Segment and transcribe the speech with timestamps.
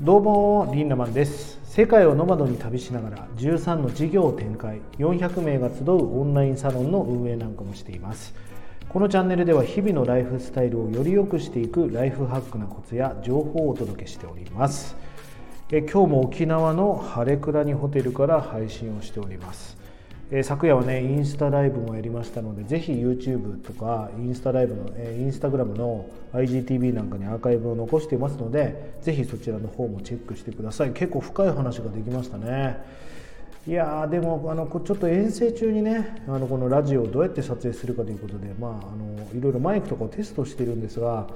[0.00, 1.58] どうもリンダマンです。
[1.64, 4.80] 世界をノマドに旅しながら13の事業を展開。
[4.96, 8.32] 400名が集うオンラインサロンの運営なんかもしています。
[8.88, 14.96] このチャンネルでは日々のライフスタイルをより良くしていくライフハックなコツや情報をお届けしております。
[15.72, 19.77] え今日も沖縄の晴れ倉にホテルから配信をしております。
[20.30, 30.92] え昨夜はねインスタライブもやりましたのでぜひ YouTube とかインスタライブの、えインスタグラムの IGTV なんかにアーカイブを残していますのでぜひそちらの方もチェックしてください。
[30.92, 32.76] 結構深い話ができましたね。
[33.66, 41.26] いやでもあのちょっと遠征中にねあのこのラジオをどうやって撮影するかということで、まあ、あのいろいろマイクとかをテストしてるんですが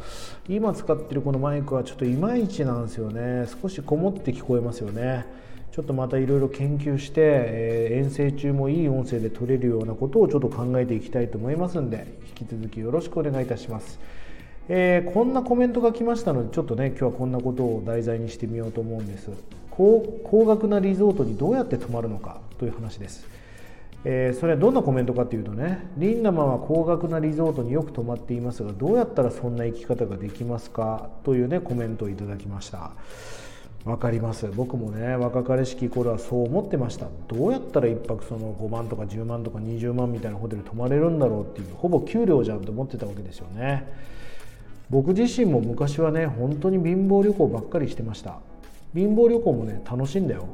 [0.48, 3.47] 今使ってるこのマイクはちょっといまいちなんですよね。
[3.61, 5.27] 少しこもって聞こえますよね。
[5.72, 13.98] ちょっとまたいろいろ研究して、えー、遠征中もいい音声で撮れるようなことをちょっと考えていきたいと思いますんで引き続きよろしくお願いいたします。
[14.68, 19.30] えー、こんなコメントが来ましたのでちょっとね今日はこんなことを題材にしてみようと思うんです。
[19.70, 23.27] 高高額なリゾートにどうやって泊まるのかという話です、
[24.04, 32.92] えー、それはどんなコメントかというとねリンダマンは高額なリゾートによく泊まっていますがどうやったらそんな生き方ができますかというねコメントをいただきました。
[33.84, 34.47] 分かります。
[34.47, 37.08] 僕もね若かりしき頃はそう思ってました。
[37.27, 43.92] どうやったら1泊その5万とか10万とか20万みたいなホテル泊まれるんだろうっていうほぼ給料じゃんと思ってたわけですよね。
[44.88, 48.38] 僕自身も昔はね本当に貧乏旅行ばっかりしてました。
[48.94, 50.47] 貧乏旅行もね楽しいんだよ。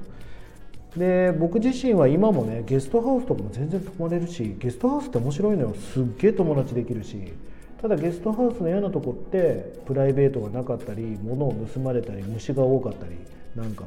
[0.97, 5.75] で僕自身は今もねゲストハウスとかも全然泊まれるしゲストハウスって面白いのよ。
[5.75, 7.35] すっげえ友達できるし。
[7.81, 13.13] ただゲストハウスの嫌なとこってプライベートがなかったり物を盗まれたり虫が多かったり
[13.55, 13.85] なんか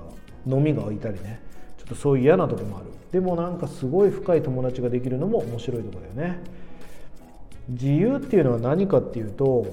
[0.47, 1.39] 飲みが空いたりね。
[1.78, 2.88] ちょっとそういう嫌なとこもある。
[3.12, 6.39] でもなんかすごい深い友達ができるのも面白いとこだよね。
[7.69, 9.66] 自由っていうのは何かっていうと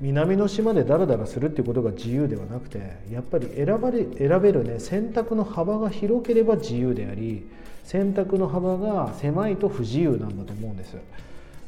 [0.00, 7.48] 南の島でダラダラするっていうことが自由ではなくてやっぱり選ばれ選べるね選択の幅が広ければ自由であり
[7.84, 10.96] 選択の幅が狭いと不自由なんだと思うんです。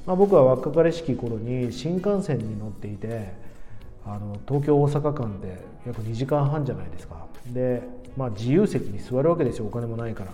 [0.06, 3.32] まあ、僕は若かりしき頃に新幹線に乗っていて
[4.06, 7.26] あの東京大阪間で約2時間半じゃないですか。
[7.52, 7.82] で、
[8.16, 9.66] まあ、自由席に座るわけですよ。
[9.66, 10.32] お金もないから。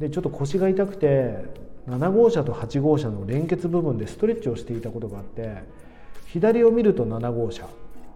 [0.00, 1.44] でちょっと腰が痛くて
[1.88, 5.62] 7号車と8号車の連結部分でストレッチをしていたことがあって
[6.26, 7.68] 左を見ると7号車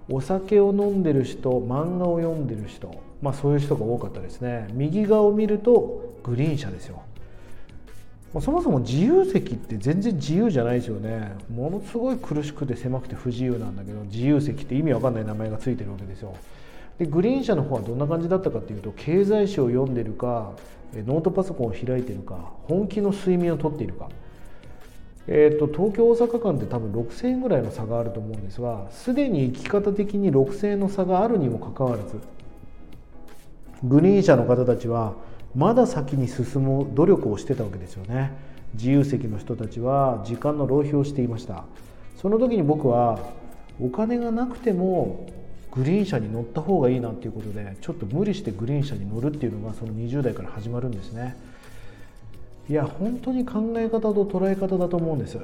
[0.09, 4.69] お酒を飲んでる人漫画を読んでる人、まあ、そういう人が多かったですね。
[4.73, 7.03] 右側を見るとグリーン車ですよ。
[8.35, 11.37] まそもそも自由席って全然自由じゃないですよね。
[11.55, 16.35] ものすごい苦しくて狭くて不自由なんだけど自由席って意味わかんない名前が付いてるわけですよ。
[16.99, 20.53] でグリーン車の方はどんな感じだったかっていうと経済誌を読んでるか
[20.95, 24.09] ノートパソコンを開いてるか本気の睡眠をとっているか。
[25.27, 32.21] えーと、と東京大阪間って多分6000円ぐらいの差があると思うんですがすでに生き方的に6000円の差があるにもかかわらず
[33.85, 35.15] グリーン車の方たちは
[35.55, 38.33] まだ先に進む努力をしてたわけですよね。
[38.75, 41.65] 自由席の人たちは時間の浪費をしていました。
[42.17, 43.21] その時に僕は
[43.81, 45.27] お金がなくても
[45.73, 51.37] グリーン車に乗った方がいいなっていうことでちょっと無理してグリーン車に乗るっていうのがその20代から始まるんですね。
[52.69, 55.39] いや本当に考え方と捉え方だと思うんです。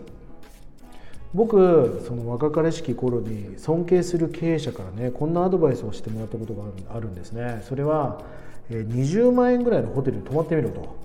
[1.33, 7.63] 僕その若かりしき頃に尊敬する経営者からねこんなアドバイスをしてもらったことがあるんですね。
[7.69, 8.21] それは
[8.71, 10.97] 20万円ぐらいのホテルに泊まってみろと。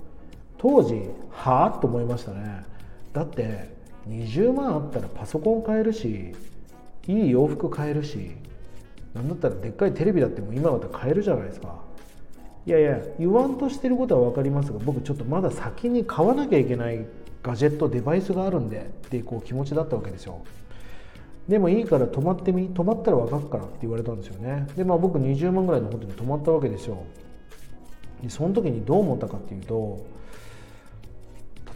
[0.58, 2.64] 当時はあと思いましたね。
[3.12, 3.74] だって
[4.08, 6.34] 20万あったらパソコン買えるし
[7.08, 8.30] いい洋服買えるし
[9.14, 11.74] なんだったらでっかいテレビだっても今だったら買えるじゃないですか。
[12.66, 17.06] いやいや言わんとしてることは分かりますが僕ちょっとまだ先に買わなきゃいけない
[17.42, 20.42] ガジェットデバイスがあるんでってこう気持ちだったわけですよ。
[21.48, 24.66] でもいいから泊まってみ泊まったら分かるからって言われたんですよね。
[24.76, 27.04] でまあ僕20万ぐらいのホテルに泊まったわけですよ。
[28.22, 30.06] でその時にどう思ったかっていうと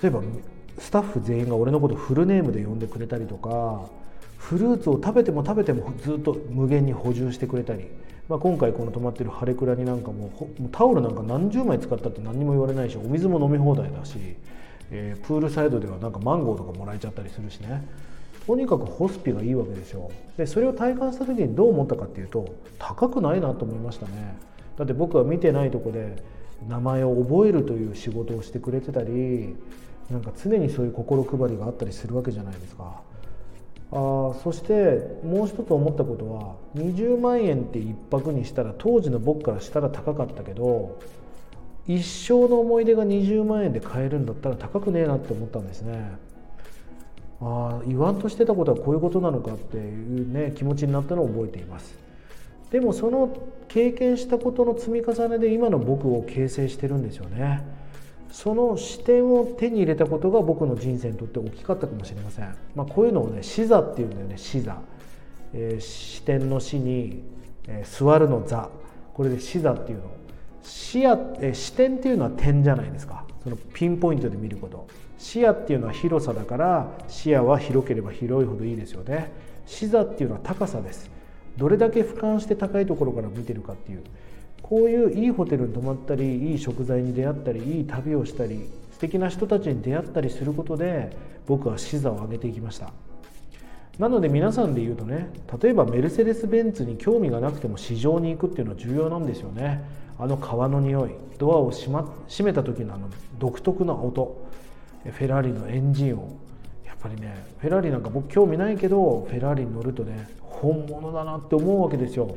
[0.02, 0.22] 例えば
[0.78, 3.82] スタッフ全員が俺のことフルネームで呼んでくれたりとか
[4.38, 7.84] フルーツを食べても食べてもずっと無限に補充してくれたり、
[8.28, 10.30] まあ、今回この泊まってる晴れ倉になんかも
[10.72, 14.16] タオルなんか何十枚使ったって何にも言われないしお水も飲み放題だし、
[14.90, 17.86] えー、プールサイドではなんかマンゴーとかもらえちゃったりするしね。
[18.46, 20.10] とにかくホスピがいいわけですよ。
[20.36, 24.36] でそれを体感した時にどう思ったかっていうと高くないなと思いましたね。
[24.80, 26.16] だって僕は見てないとこで
[26.66, 29.54] 名前を覚えるという仕事をしてくれてたり
[30.10, 33.02] なんか常にそういう心配りがあったりするわけじゃないですか。
[33.92, 40.98] あそしてもう一つ思ったことは20万円って1泊にしたら当時の僕からしたら高かったけど
[41.86, 46.12] 一生の思い出が20万円で買えるんだったら高くねえなって思ったんですね。
[47.42, 51.94] ああ言わんとしてたことはこういうことなのかっていうね気持ちになったのを覚えています。
[52.70, 53.28] でもその
[53.70, 57.62] 経験したことの積み重ねで今の僕を形成してるんですよね。
[58.32, 64.78] その視点を手に入れたことが僕の人生にとって大きかったかもしれません、まあ、こういうのをね視座っていうんだよね視座、
[65.52, 67.24] えー、視点の視に、
[67.66, 68.68] えー、座るの座。
[69.14, 70.04] これで視座っていうの。
[70.62, 73.24] 視野、えー、視点っていうのは点じゃないですか。
[73.42, 74.88] そのピンポイントで見ること。
[75.16, 79.30] 視野っていうのは広さだから視野は広ければ広いほどいいですよね。
[79.66, 81.19] 視座っていうのは高さです。
[81.60, 84.02] どれだけ俯瞰して高いところから見てるかっていう
[84.62, 91.14] こういういいホテルに泊まったりいい食材に出会ったりいい旅をしたり素敵な人たちに出会ったりすることで
[91.46, 92.90] 僕は視座を上げていきました。
[93.98, 95.28] なので皆さんで言うとね
[95.60, 99.84] 例えばメルセデス・ベンツに興味がなくても市場に行くっていうのは重要なんですよね。
[100.18, 104.48] あの革の匂いドアを閉,、ま、閉めた時のあの独特な音。
[105.04, 106.38] フェラーリのエンジン音。
[106.86, 110.28] やっぱりねフェラーリなんか僕興味ないけどフェラーリに乗るとね
[110.60, 112.34] 本物だなって思うわけですよ。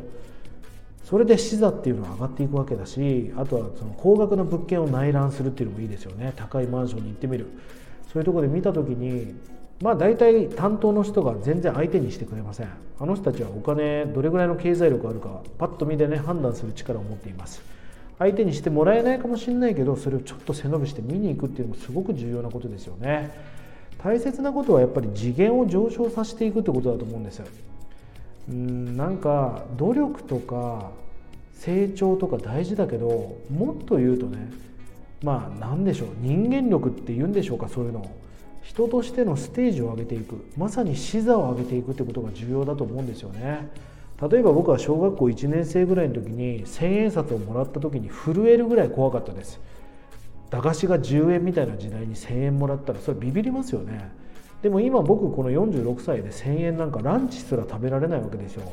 [1.04, 6.34] それで視座っていうのは上がっていくわけだしあとはその高額な物件を内覧するっていうのもいいですよね。
[6.36, 7.48] 高いマンションに行ってみる。
[8.12, 9.36] そういうとこで見た時に
[9.82, 12.70] まあ大体担当の人が全然相手にしてくれません。
[13.00, 17.62] あの人たちはお金どれぐらいの経済力あるかパッと見でね判断する力を持っています。
[18.20, 23.32] 相手にしてもらえないかもしれないけどそれをちょっと背伸びして見に行くっていうのもすごく重要なことですよね。
[24.02, 27.46] 大切なことはやっぱり次元を上昇させていくってことだと思うんですよ。
[28.50, 30.92] うんなんか努力とか
[31.54, 34.52] 成長とか大事だけどもっと言うとね
[35.24, 38.24] まあ何でしょう人間力って言うんでしょうかそういうのを。
[38.64, 40.46] 人としてのステージを上げていく。
[40.58, 43.70] まさに視座を上げていくってことが重要だと思うんですよね。
[44.30, 49.60] 例えば僕は小学校1年生ぐらいの時に千円札をもらった時に震えるぐらい怖かったです。
[50.50, 54.12] 駄菓子が10円みたいな時代に1000円もらったらそれビビりますよね。
[54.64, 58.72] でも今僕この46歳で1000円なんかランチすら食べられないわけですよ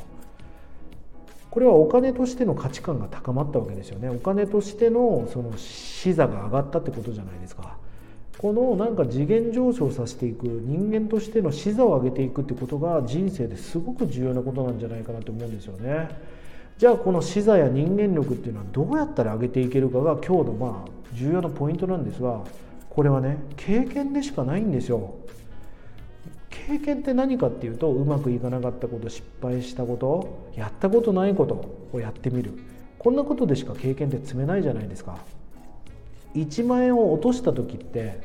[1.51, 4.07] これはお金としての価値観が高まったわけですよね。
[4.07, 7.75] お金としてのその視座が上がったってことじゃないですか。
[8.37, 16.07] このなんか次元上昇させていく人間としての視座を上げていくってことが人生ですごく重要なことなんじゃないかなと思うんですよね。
[16.77, 22.39] じゃあこの視座や人間力っていうのはどうやったら上げていけるかが今日のまあ重要なポイントなんですが
[22.89, 25.15] これはね経験でしかないんですよ。
[26.51, 32.51] 経験って何かっていうとうまくいかなかったこと失敗したことやったことないことをやってみる。
[32.99, 35.17] こんなことでしか経験って積めないじゃないですか。
[36.35, 38.21] 1万円を落とした時って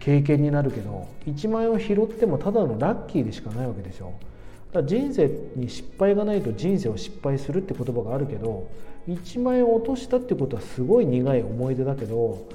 [0.00, 4.14] 経験になるけど1万円を拾ってもただのラッキーでしかないわけですよ
[4.72, 8.68] だから人生に失敗がないと人生を失敗するって言葉があるけど
[9.08, 12.46] 1万円を落としたってことはすごい苦い思い出だけど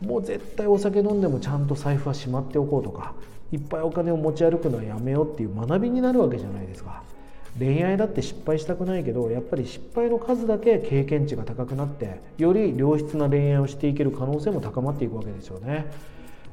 [0.00, 3.14] もう絶対お酒飲んでもちゃんと財布はしまっておこうとか
[3.52, 7.02] いっぱいお金を持ち歩くのはやめようっていう学びになるわけじゃないですか。
[7.58, 15.90] 恋愛だって失敗したくないけどやっぱり失敗の数だけ経験値が高くなってより良質な恋愛をしていける可能性も高まっていくわけですよね。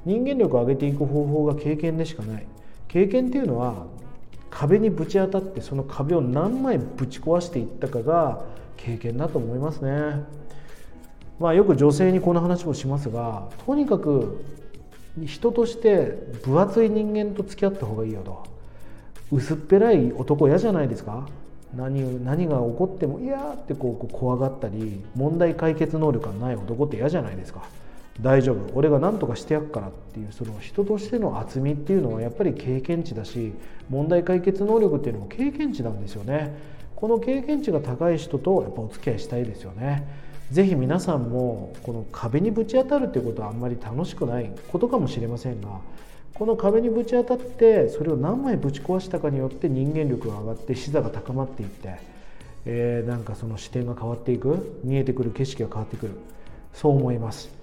[0.05, 2.45] 人間力を上げていく方法が経験でしかない。
[2.87, 3.85] 経験っていうのは
[4.49, 8.43] 壁にぶち当たってその壁を何枚ぶち壊していったかが
[8.77, 10.23] 経験だと思いますね。
[11.39, 14.43] まあよく女性にこの話をしますがとにかく
[15.25, 18.45] 人として分厚い人間と付き合った方がいいよと。
[19.31, 21.27] 薄っぺらい男嫌じゃないですか。
[21.75, 27.63] 何何が起こってもいやってこう怖がったり問題解決能力がない男って嫌じゃないですか。
[28.21, 28.71] 大丈夫。
[28.73, 33.53] 俺が何とかしてやるからっていうその人としての厚みっていうのはやっぱり経験値だし
[33.89, 36.57] 問題解決能力っていうのも経験値なんですよね。
[36.95, 40.07] この経験値が高い人とやっぱお付き合いしたいですよね。
[40.51, 45.67] ぜひ皆さんもこの壁にぶち当たるっていうことはあんまり楽しくないことかもしれませんが
[46.33, 51.95] この壁にぶち当たってそれを何枚ぶち壊したかによって人間力が上がって視座が高まっていって、
[52.65, 56.13] えー、なんかその視点が変わっていく見えてくる景色が変わってくる。
[56.73, 57.56] そう思います。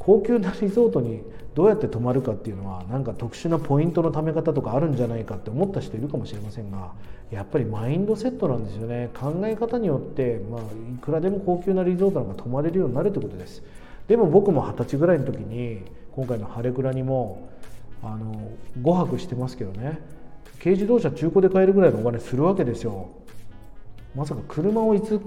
[0.00, 1.22] 高級なリゾートに
[1.54, 6.92] どうやって泊まるかっていうのはなんか特殊なポイントのため方とかあるんじゃないかって思った人いるかもしれませんが
[7.30, 9.10] やっぱりマインドセットなんですよね。
[9.14, 10.64] 考え方によって、まあ、い
[11.00, 13.62] くらでも高級なリゾートなんか泊まれるようになるってことです。
[14.08, 17.48] でも僕も二十歳ぐらいの時に今回の晴れ倉にも
[18.02, 18.34] あの
[18.80, 20.00] 5泊してますけどね。
[20.60, 23.10] 軽自動車中古で買えるぐらいのお金するわけですよ。
[24.16, 25.20] まさか車をいつ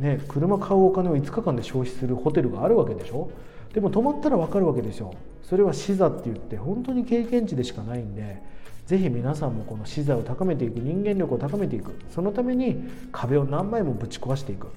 [0.00, 3.30] ね車買うお金を5日間で消費するホテルがあるわけでしょ。
[3.72, 8.42] でも泊まったら分かるわけですよそれは視座って言って本当に経験値でしかないんで
[8.88, 11.92] ぜひ皆さんもこの視座を高めていく人間力を高めていく。
[12.10, 14.68] そのために壁を何枚もぶち壊していく。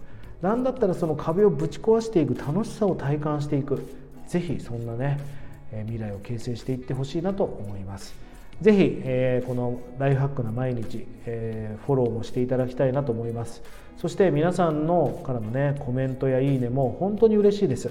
[0.42, 3.88] 何だったらその壁をぶち壊していく楽しさを体感していく。
[4.28, 5.18] ぜひそんなね
[5.84, 8.14] 未来を形成していってほしいなと思います。
[8.60, 13.64] ぜひ、えー、このライフハックな毎日、えー、フォローもしていただきたいなと思います。
[13.96, 17.90] そして皆さんのからのねコメントやいいねも本当に嬉しいです。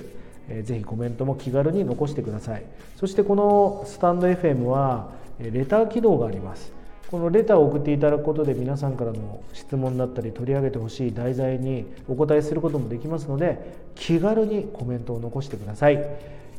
[0.51, 2.65] えー、ぜひコメントも気軽に残してください。
[2.97, 6.73] そしてこのスタンド FM はレター機能があります。
[7.11, 15.97] このレターを送っていただくことで皆さんからの質問だったり取り上げてほしい題材にお答えすることもできますので気軽にコメントを残してください。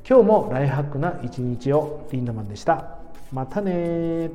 [0.08, 2.98] 今日もライフハックな一日をリンダマンでした。
[3.32, 4.30] またね